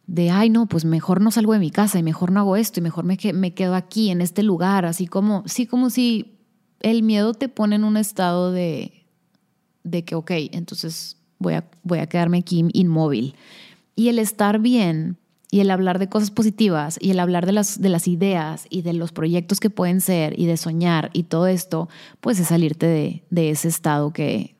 [0.05, 2.79] de, ay, no, pues mejor no salgo de mi casa y mejor no hago esto
[2.79, 6.37] y mejor me, me quedo aquí en este lugar, así como, sí, como si
[6.81, 9.04] el miedo te pone en un estado de,
[9.85, 13.35] de que, ok, entonces voy a, voy a quedarme aquí inmóvil.
[13.95, 15.17] Y el estar bien
[15.51, 18.81] y el hablar de cosas positivas y el hablar de las, de las ideas y
[18.81, 21.87] de los proyectos que pueden ser y de soñar y todo esto,
[22.19, 24.55] pues es salirte de, de ese estado que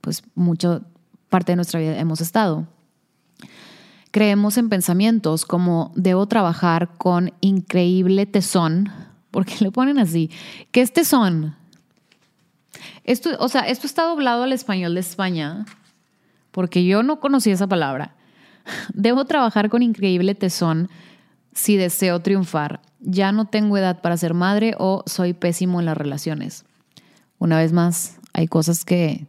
[0.00, 0.82] pues mucho
[1.28, 2.66] parte de nuestra vida hemos estado.
[4.10, 8.90] Creemos en pensamientos como debo trabajar con increíble tesón,
[9.30, 10.30] porque le ponen así,
[10.72, 11.54] ¿qué es tesón?
[13.04, 15.64] Esto, o sea, esto está doblado al español de España,
[16.50, 18.14] porque yo no conocí esa palabra.
[18.94, 20.88] Debo trabajar con increíble tesón
[21.52, 22.80] si deseo triunfar.
[23.00, 26.64] Ya no tengo edad para ser madre o soy pésimo en las relaciones.
[27.38, 29.26] Una vez más, hay cosas que,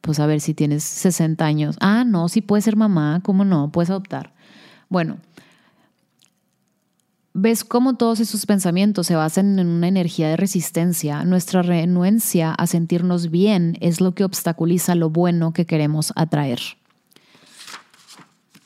[0.00, 1.76] pues a ver si tienes 60 años.
[1.80, 3.70] Ah, no, si puedes ser mamá, ¿cómo no?
[3.70, 4.32] Puedes adoptar.
[4.88, 5.18] Bueno,
[7.32, 11.24] ves cómo todos esos pensamientos se basan en una energía de resistencia.
[11.24, 16.60] Nuestra renuencia a sentirnos bien es lo que obstaculiza lo bueno que queremos atraer.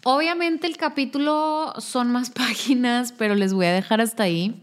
[0.05, 4.61] Obviamente el capítulo son más páginas, pero les voy a dejar hasta ahí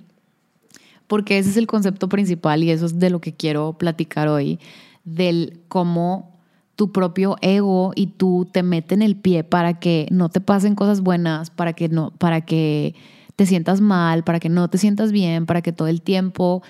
[1.12, 4.62] porque ese es el concepto principal y eso es de lo que quiero platicar hoy,
[5.04, 6.40] del cómo
[6.78, 11.02] tu propio ego y tú te meten el pie para que no te pasen cosas
[11.02, 12.96] buenas, para que no para que
[13.42, 16.62] te sientas mal, para que no te sientas bien, para que todo el tiempo,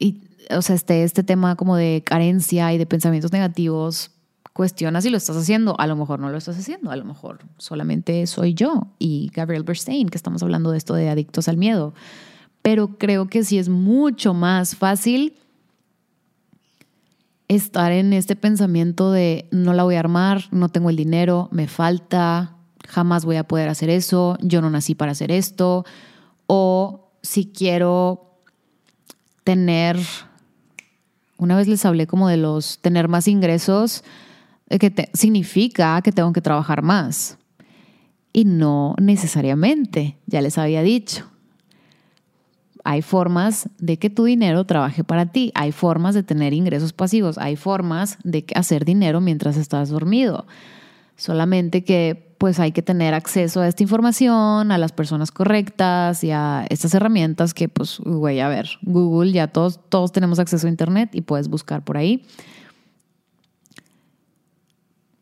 [0.00, 4.10] y, o sea, esté este tema como de carencia y de pensamientos negativos,
[4.52, 5.78] cuestionas si lo estás haciendo.
[5.78, 9.62] A lo mejor no lo estás haciendo, a lo mejor solamente soy yo y Gabriel
[9.62, 11.94] Bernstein, que estamos hablando de esto de adictos al miedo.
[12.62, 15.36] Pero creo que sí es mucho más fácil
[17.46, 21.68] estar en este pensamiento de no la voy a armar, no tengo el dinero, me
[21.68, 22.56] falta,
[22.88, 25.84] jamás voy a poder hacer eso, yo no nací para hacer esto,
[26.46, 28.38] o si quiero
[29.44, 29.98] tener,
[31.36, 34.04] una vez les hablé como de los tener más ingresos,
[34.68, 37.38] eh, que significa que tengo que trabajar más.
[38.32, 41.28] Y no necesariamente, ya les había dicho.
[42.84, 47.38] Hay formas de que tu dinero trabaje para ti, hay formas de tener ingresos pasivos,
[47.38, 50.46] hay formas de hacer dinero mientras estás dormido.
[51.16, 56.32] Solamente que pues hay que tener acceso a esta información, a las personas correctas y
[56.32, 60.70] a estas herramientas que, pues, güey, a ver, Google, ya todos, todos tenemos acceso a
[60.70, 62.26] Internet y puedes buscar por ahí.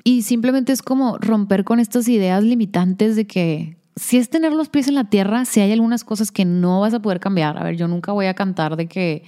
[0.02, 4.70] Y simplemente es como romper con estas ideas limitantes de que si es tener los
[4.70, 7.58] pies en la tierra, si hay algunas cosas que no vas a poder cambiar.
[7.58, 9.24] A ver, yo nunca voy a cantar de que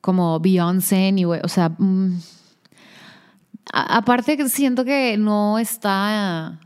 [0.00, 2.20] como Beyoncé, ni, o sea, mm,
[3.72, 6.60] aparte siento que no está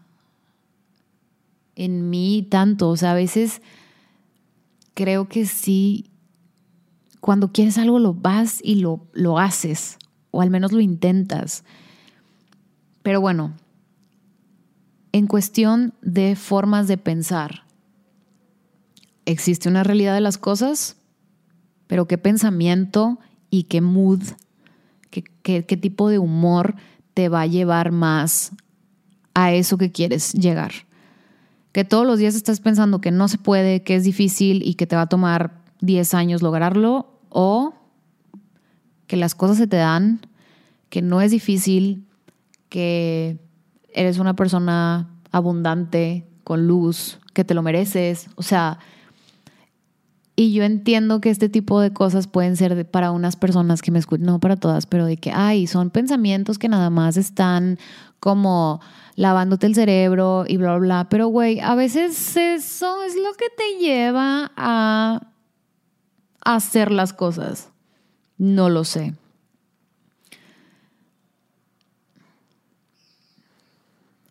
[1.76, 3.62] en mí tanto, o sea, a veces
[4.94, 6.10] creo que sí,
[7.20, 9.98] cuando quieres algo lo vas y lo, lo haces,
[10.30, 11.64] o al menos lo intentas.
[13.02, 13.54] Pero bueno,
[15.12, 17.66] en cuestión de formas de pensar,
[19.26, 20.96] existe una realidad de las cosas,
[21.86, 23.18] pero qué pensamiento
[23.50, 24.22] y qué mood,
[25.10, 26.76] qué, qué, tipo de humor
[27.14, 28.52] te va a llevar más
[29.34, 30.72] a eso que quieres llegar.
[31.76, 34.86] Que todos los días estás pensando que no se puede, que es difícil y que
[34.86, 37.74] te va a tomar 10 años lograrlo, o
[39.06, 40.22] que las cosas se te dan,
[40.88, 42.06] que no es difícil,
[42.70, 43.38] que
[43.92, 48.30] eres una persona abundante, con luz, que te lo mereces.
[48.36, 48.78] O sea,
[50.36, 53.98] y yo entiendo que este tipo de cosas pueden ser para unas personas que me
[53.98, 57.78] escuchan, no para todas, pero de que, ay, son pensamientos que nada más están
[58.20, 58.80] como
[59.14, 61.08] lavándote el cerebro y bla, bla, bla.
[61.08, 65.26] Pero, güey, a veces eso es lo que te lleva a
[66.42, 67.70] hacer las cosas.
[68.36, 69.14] No lo sé.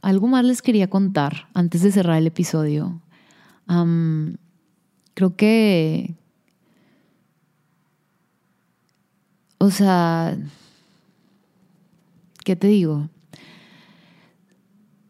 [0.03, 3.01] Algo más les quería contar antes de cerrar el episodio.
[5.15, 6.13] Creo que,
[9.57, 10.37] o sea,
[12.43, 13.09] ¿qué te digo?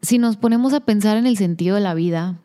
[0.00, 2.40] Si nos ponemos a pensar en el sentido de la vida,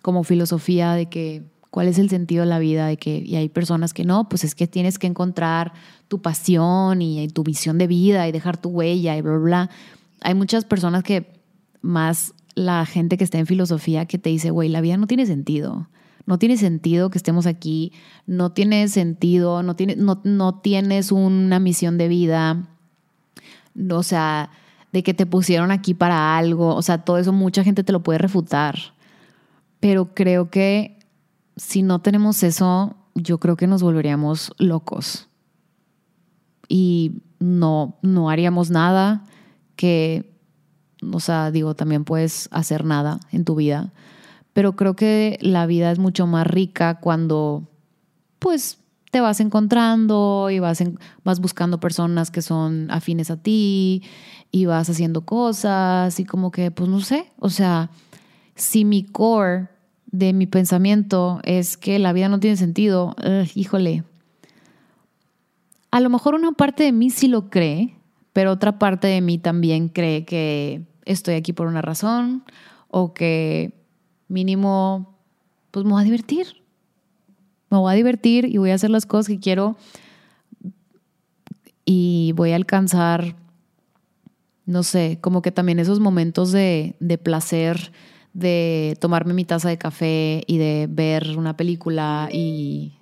[0.00, 3.48] como filosofía de que cuál es el sentido de la vida, de que y hay
[3.48, 5.72] personas que no, pues es que tienes que encontrar
[6.08, 9.70] tu pasión y, tu visión de vida y dejar tu huella y bla, bla, bla.
[10.20, 11.32] Hay muchas personas que
[11.82, 15.26] más la gente que está en filosofía que te dice, güey, la vida no tiene
[15.26, 15.88] sentido.
[16.26, 17.92] No tiene sentido que estemos aquí,
[18.26, 22.68] no tiene sentido, no, no, no tienes una misión de vida,
[23.90, 24.50] o sea,
[24.92, 28.02] de que te pusieron aquí para algo, o sea, todo eso mucha gente te lo
[28.02, 28.76] puede refutar,
[29.80, 30.98] pero creo que
[31.56, 35.28] si no tenemos eso, yo creo que nos volveríamos locos.
[36.68, 39.24] Y no, no haríamos nada
[39.74, 40.30] que
[41.12, 43.92] o sea, digo, también puedes hacer nada en tu vida,
[44.52, 47.68] pero creo que la vida es mucho más rica cuando,
[48.38, 48.78] pues,
[49.10, 50.82] te vas encontrando y vas,
[51.24, 54.02] vas buscando personas que son afines a ti
[54.52, 57.90] y vas haciendo cosas y como que, pues, no sé, o sea,
[58.54, 59.68] si mi core
[60.06, 63.14] de mi pensamiento es que la vida no tiene sentido,
[63.54, 64.04] híjole,
[65.90, 67.96] a lo mejor una parte de mí sí lo cree,
[68.32, 72.44] pero otra parte de mí también cree que estoy aquí por una razón
[72.88, 73.79] o que
[74.30, 75.18] mínimo,
[75.70, 76.46] pues me voy a divertir.
[77.68, 79.76] Me voy a divertir y voy a hacer las cosas que quiero
[81.84, 83.36] y voy a alcanzar,
[84.64, 87.92] no sé, como que también esos momentos de, de placer,
[88.32, 92.94] de tomarme mi taza de café y de ver una película y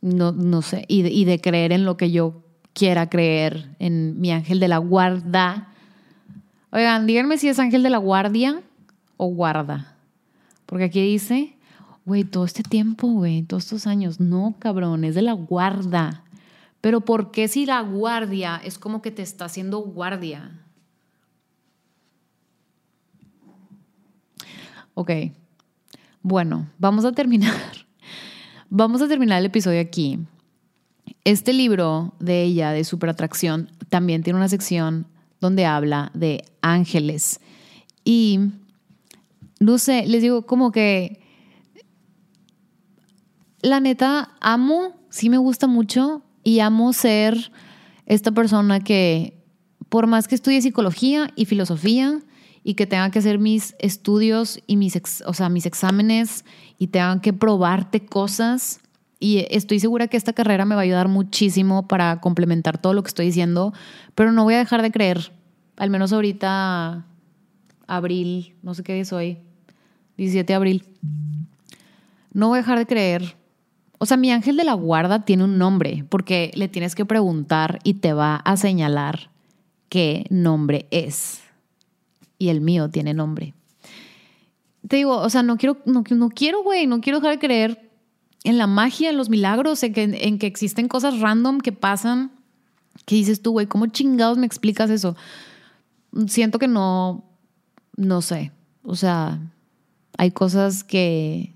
[0.00, 2.42] no, no sé, y y de creer en lo que yo
[2.72, 5.72] quiera creer en mi ángel de la guarda.
[6.70, 8.62] Oigan, díganme si es ángel de la guardia
[9.16, 9.96] o guarda.
[10.66, 11.56] Porque aquí dice,
[12.04, 14.20] güey, todo este tiempo, güey, todos estos años.
[14.20, 16.24] No, cabrón, es de la guarda.
[16.80, 20.60] Pero ¿por qué si la guardia es como que te está haciendo guardia?
[24.94, 25.10] Ok,
[26.22, 27.54] bueno, vamos a terminar.
[28.70, 30.18] Vamos a terminar el episodio aquí.
[31.24, 35.06] Este libro de ella, de Superatracción, también tiene una sección
[35.40, 37.40] donde habla de ángeles.
[38.04, 38.40] Y,
[39.60, 41.20] no sé, les digo como que,
[43.60, 47.52] la neta, amo, sí me gusta mucho y amo ser
[48.06, 49.44] esta persona que,
[49.88, 52.20] por más que estudie psicología y filosofía
[52.62, 56.44] y que tenga que hacer mis estudios y mis, o sea, mis exámenes
[56.78, 58.80] y tengan que probarte cosas,
[59.20, 63.02] y estoy segura que esta carrera me va a ayudar muchísimo para complementar todo lo
[63.02, 63.72] que estoy diciendo,
[64.14, 65.32] pero no voy a dejar de creer,
[65.76, 67.04] al menos ahorita,
[67.86, 69.38] abril, no sé qué es hoy,
[70.16, 70.84] 17 de abril.
[72.32, 73.36] No voy a dejar de creer.
[73.98, 77.80] O sea, mi ángel de la guarda tiene un nombre, porque le tienes que preguntar
[77.82, 79.30] y te va a señalar
[79.88, 81.42] qué nombre es.
[82.40, 83.52] y el mío tiene nombre.
[84.86, 87.87] Te digo, o sea, no quiero, no, no quiero, güey, no quiero dejar de creer
[88.44, 92.32] en la magia, en los milagros, en que, en que existen cosas random que pasan,
[93.04, 95.16] que dices tú, güey, ¿cómo chingados me explicas eso?
[96.26, 97.24] Siento que no,
[97.96, 99.40] no sé, o sea,
[100.16, 101.54] hay cosas que,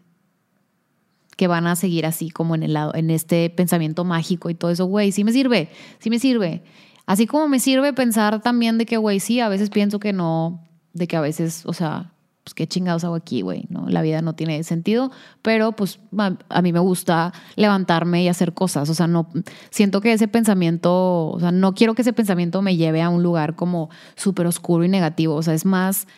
[1.37, 4.71] que van a seguir así como en el lado, en este pensamiento mágico y todo
[4.71, 5.69] eso, güey, sí me sirve,
[5.99, 6.63] sí me sirve.
[7.07, 10.63] Así como me sirve pensar también de que, güey, sí, a veces pienso que no,
[10.93, 12.13] de que a veces, o sea,
[12.45, 13.89] pues qué chingados hago aquí, güey, ¿no?
[13.89, 15.11] La vida no tiene sentido,
[15.43, 16.01] pero pues
[16.49, 19.29] a, mí me gusta levantarme y hacer cosas, o sea, no,
[19.71, 23.23] siento que ese pensamiento, o sea, no quiero que ese pensamiento me lleve a un
[23.23, 26.09] lugar como súper oscuro y negativo, o sea, es más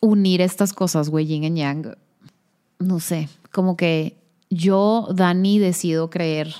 [0.00, 1.96] unir estas cosas, güey, yin y yang,
[2.78, 4.18] no sé, como que
[4.50, 6.54] yo, Dani, decido creer,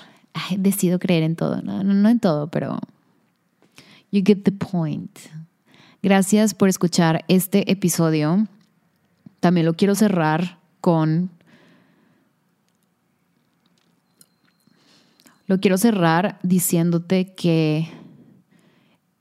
[0.57, 2.81] decido creer en todo, no, no en todo, pero
[4.15, 5.19] You get the point.
[6.01, 8.47] Gracias por escuchar este episodio.
[9.45, 11.29] También lo quiero cerrar con...
[15.47, 17.87] Lo quiero cerrar diciéndote que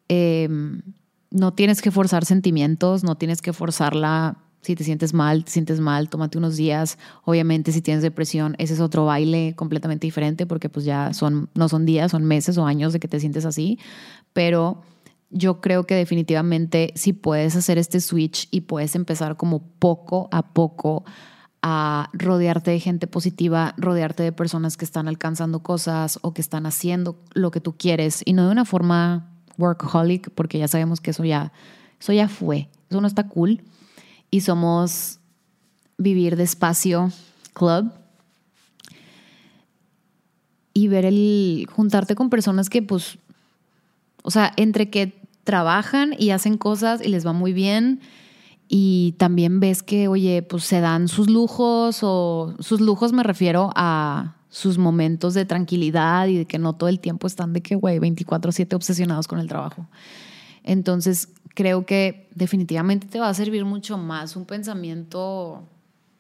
[0.08, 0.82] em,
[1.30, 4.38] no tienes que forzar sentimientos, no tienes que forzarla.
[4.62, 6.98] Si te sientes mal, te sientes mal, tómate unos días.
[7.26, 11.68] Obviamente, si tienes depresión, ese es otro baile completamente diferente porque pues ya son, no
[11.68, 13.78] son días, son meses o años de que te sientes así
[14.34, 14.82] pero
[15.34, 20.54] yo creo que definitivamente si puedes hacer este switch y puedes empezar como poco a
[20.54, 21.04] poco
[21.62, 26.66] a rodearte de gente positiva, rodearte de personas que están alcanzando cosas o que están
[26.66, 31.12] haciendo lo que tú quieres y no de una forma workaholic, porque ya sabemos que
[31.12, 31.52] eso ya,
[32.00, 33.62] eso ya fue, eso no está cool.
[34.30, 35.20] Y somos
[35.98, 37.12] vivir despacio
[37.54, 37.92] club
[40.74, 43.18] y ver el juntarte con personas que pues
[44.24, 45.14] o sea, entre que
[45.44, 48.02] trabajan y hacen cosas y les va muy bien
[48.68, 53.70] y también ves que, oye, pues se dan sus lujos o sus lujos me refiero
[53.76, 57.76] a sus momentos de tranquilidad y de que no todo el tiempo están de que,
[57.76, 59.88] güey, 24/7 obsesionados con el trabajo.
[60.64, 65.68] Entonces, creo que definitivamente te va a servir mucho más un pensamiento,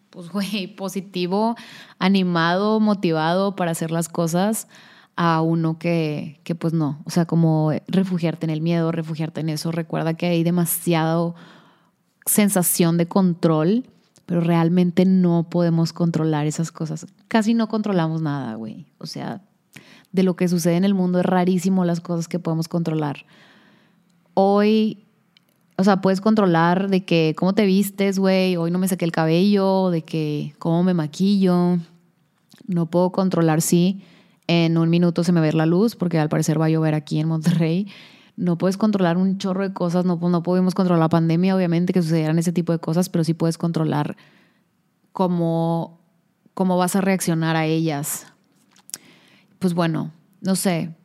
[0.09, 1.55] pues, güey, positivo,
[1.99, 4.67] animado, motivado para hacer las cosas
[5.15, 9.49] a uno que, que pues no, o sea, como refugiarte en el miedo, refugiarte en
[9.49, 9.71] eso.
[9.71, 11.35] Recuerda que hay demasiado
[12.25, 13.85] sensación de control,
[14.25, 17.05] pero realmente no podemos controlar esas cosas.
[17.27, 18.87] Casi no controlamos nada, güey.
[18.97, 19.41] O sea,
[20.11, 23.25] de lo que sucede en el mundo es rarísimo las cosas que podemos controlar.
[24.33, 25.05] Hoy,
[25.77, 29.11] o sea, puedes controlar de que cómo te vistes, güey, hoy no me saqué el
[29.11, 31.77] cabello, de que cómo me maquillo.
[32.65, 34.03] No puedo controlar, sí,
[34.47, 36.69] en un minuto se me va a ver la luz porque al parecer va a
[36.69, 37.87] llover aquí en Monterrey.
[38.35, 42.01] No puedes controlar un chorro de cosas, no, no podemos controlar la pandemia, obviamente, que
[42.01, 44.17] sucedieran ese tipo de cosas, pero sí puedes controlar
[45.11, 45.99] cómo,
[46.53, 48.25] cómo vas a reaccionar a ellas.
[49.59, 50.95] Pues bueno, no sé.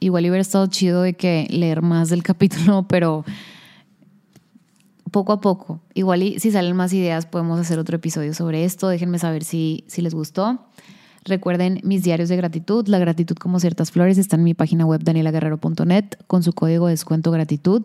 [0.00, 3.24] Igual hubiera estado chido de que leer más del capítulo, pero
[5.12, 5.80] poco a poco.
[5.94, 8.88] Igual y si salen más ideas podemos hacer otro episodio sobre esto.
[8.88, 10.66] Déjenme saber si, si les gustó.
[11.24, 12.86] Recuerden mis diarios de gratitud.
[12.88, 16.92] La gratitud como ciertas flores está en mi página web danielaguerrero.net con su código de
[16.92, 17.82] descuento gratitud.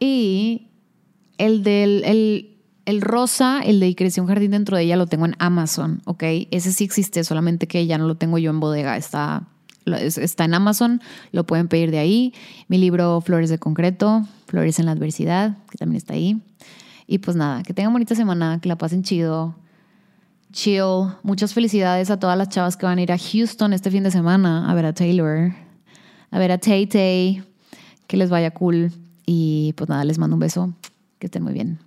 [0.00, 0.68] Y
[1.38, 2.02] el del
[2.86, 6.24] el, rosa, el de creció un jardín dentro de ella, lo tengo en Amazon, ¿ok?
[6.50, 8.96] Ese sí existe, solamente que ya no lo tengo yo en bodega.
[8.96, 9.46] Está,
[9.84, 11.00] está en Amazon,
[11.30, 12.34] lo pueden pedir de ahí.
[12.66, 16.42] Mi libro Flores de Concreto, Flores en la Adversidad, que también está ahí.
[17.06, 19.54] Y pues nada, que tengan bonita semana, que la pasen chido
[20.52, 21.14] chill.
[21.22, 24.10] Muchas felicidades a todas las chavas que van a ir a Houston este fin de
[24.10, 25.52] semana a ver a Taylor,
[26.30, 27.42] a ver a Tay Tay.
[28.06, 28.92] Que les vaya cool.
[29.26, 30.74] Y pues nada, les mando un beso.
[31.18, 31.78] Que estén muy bien.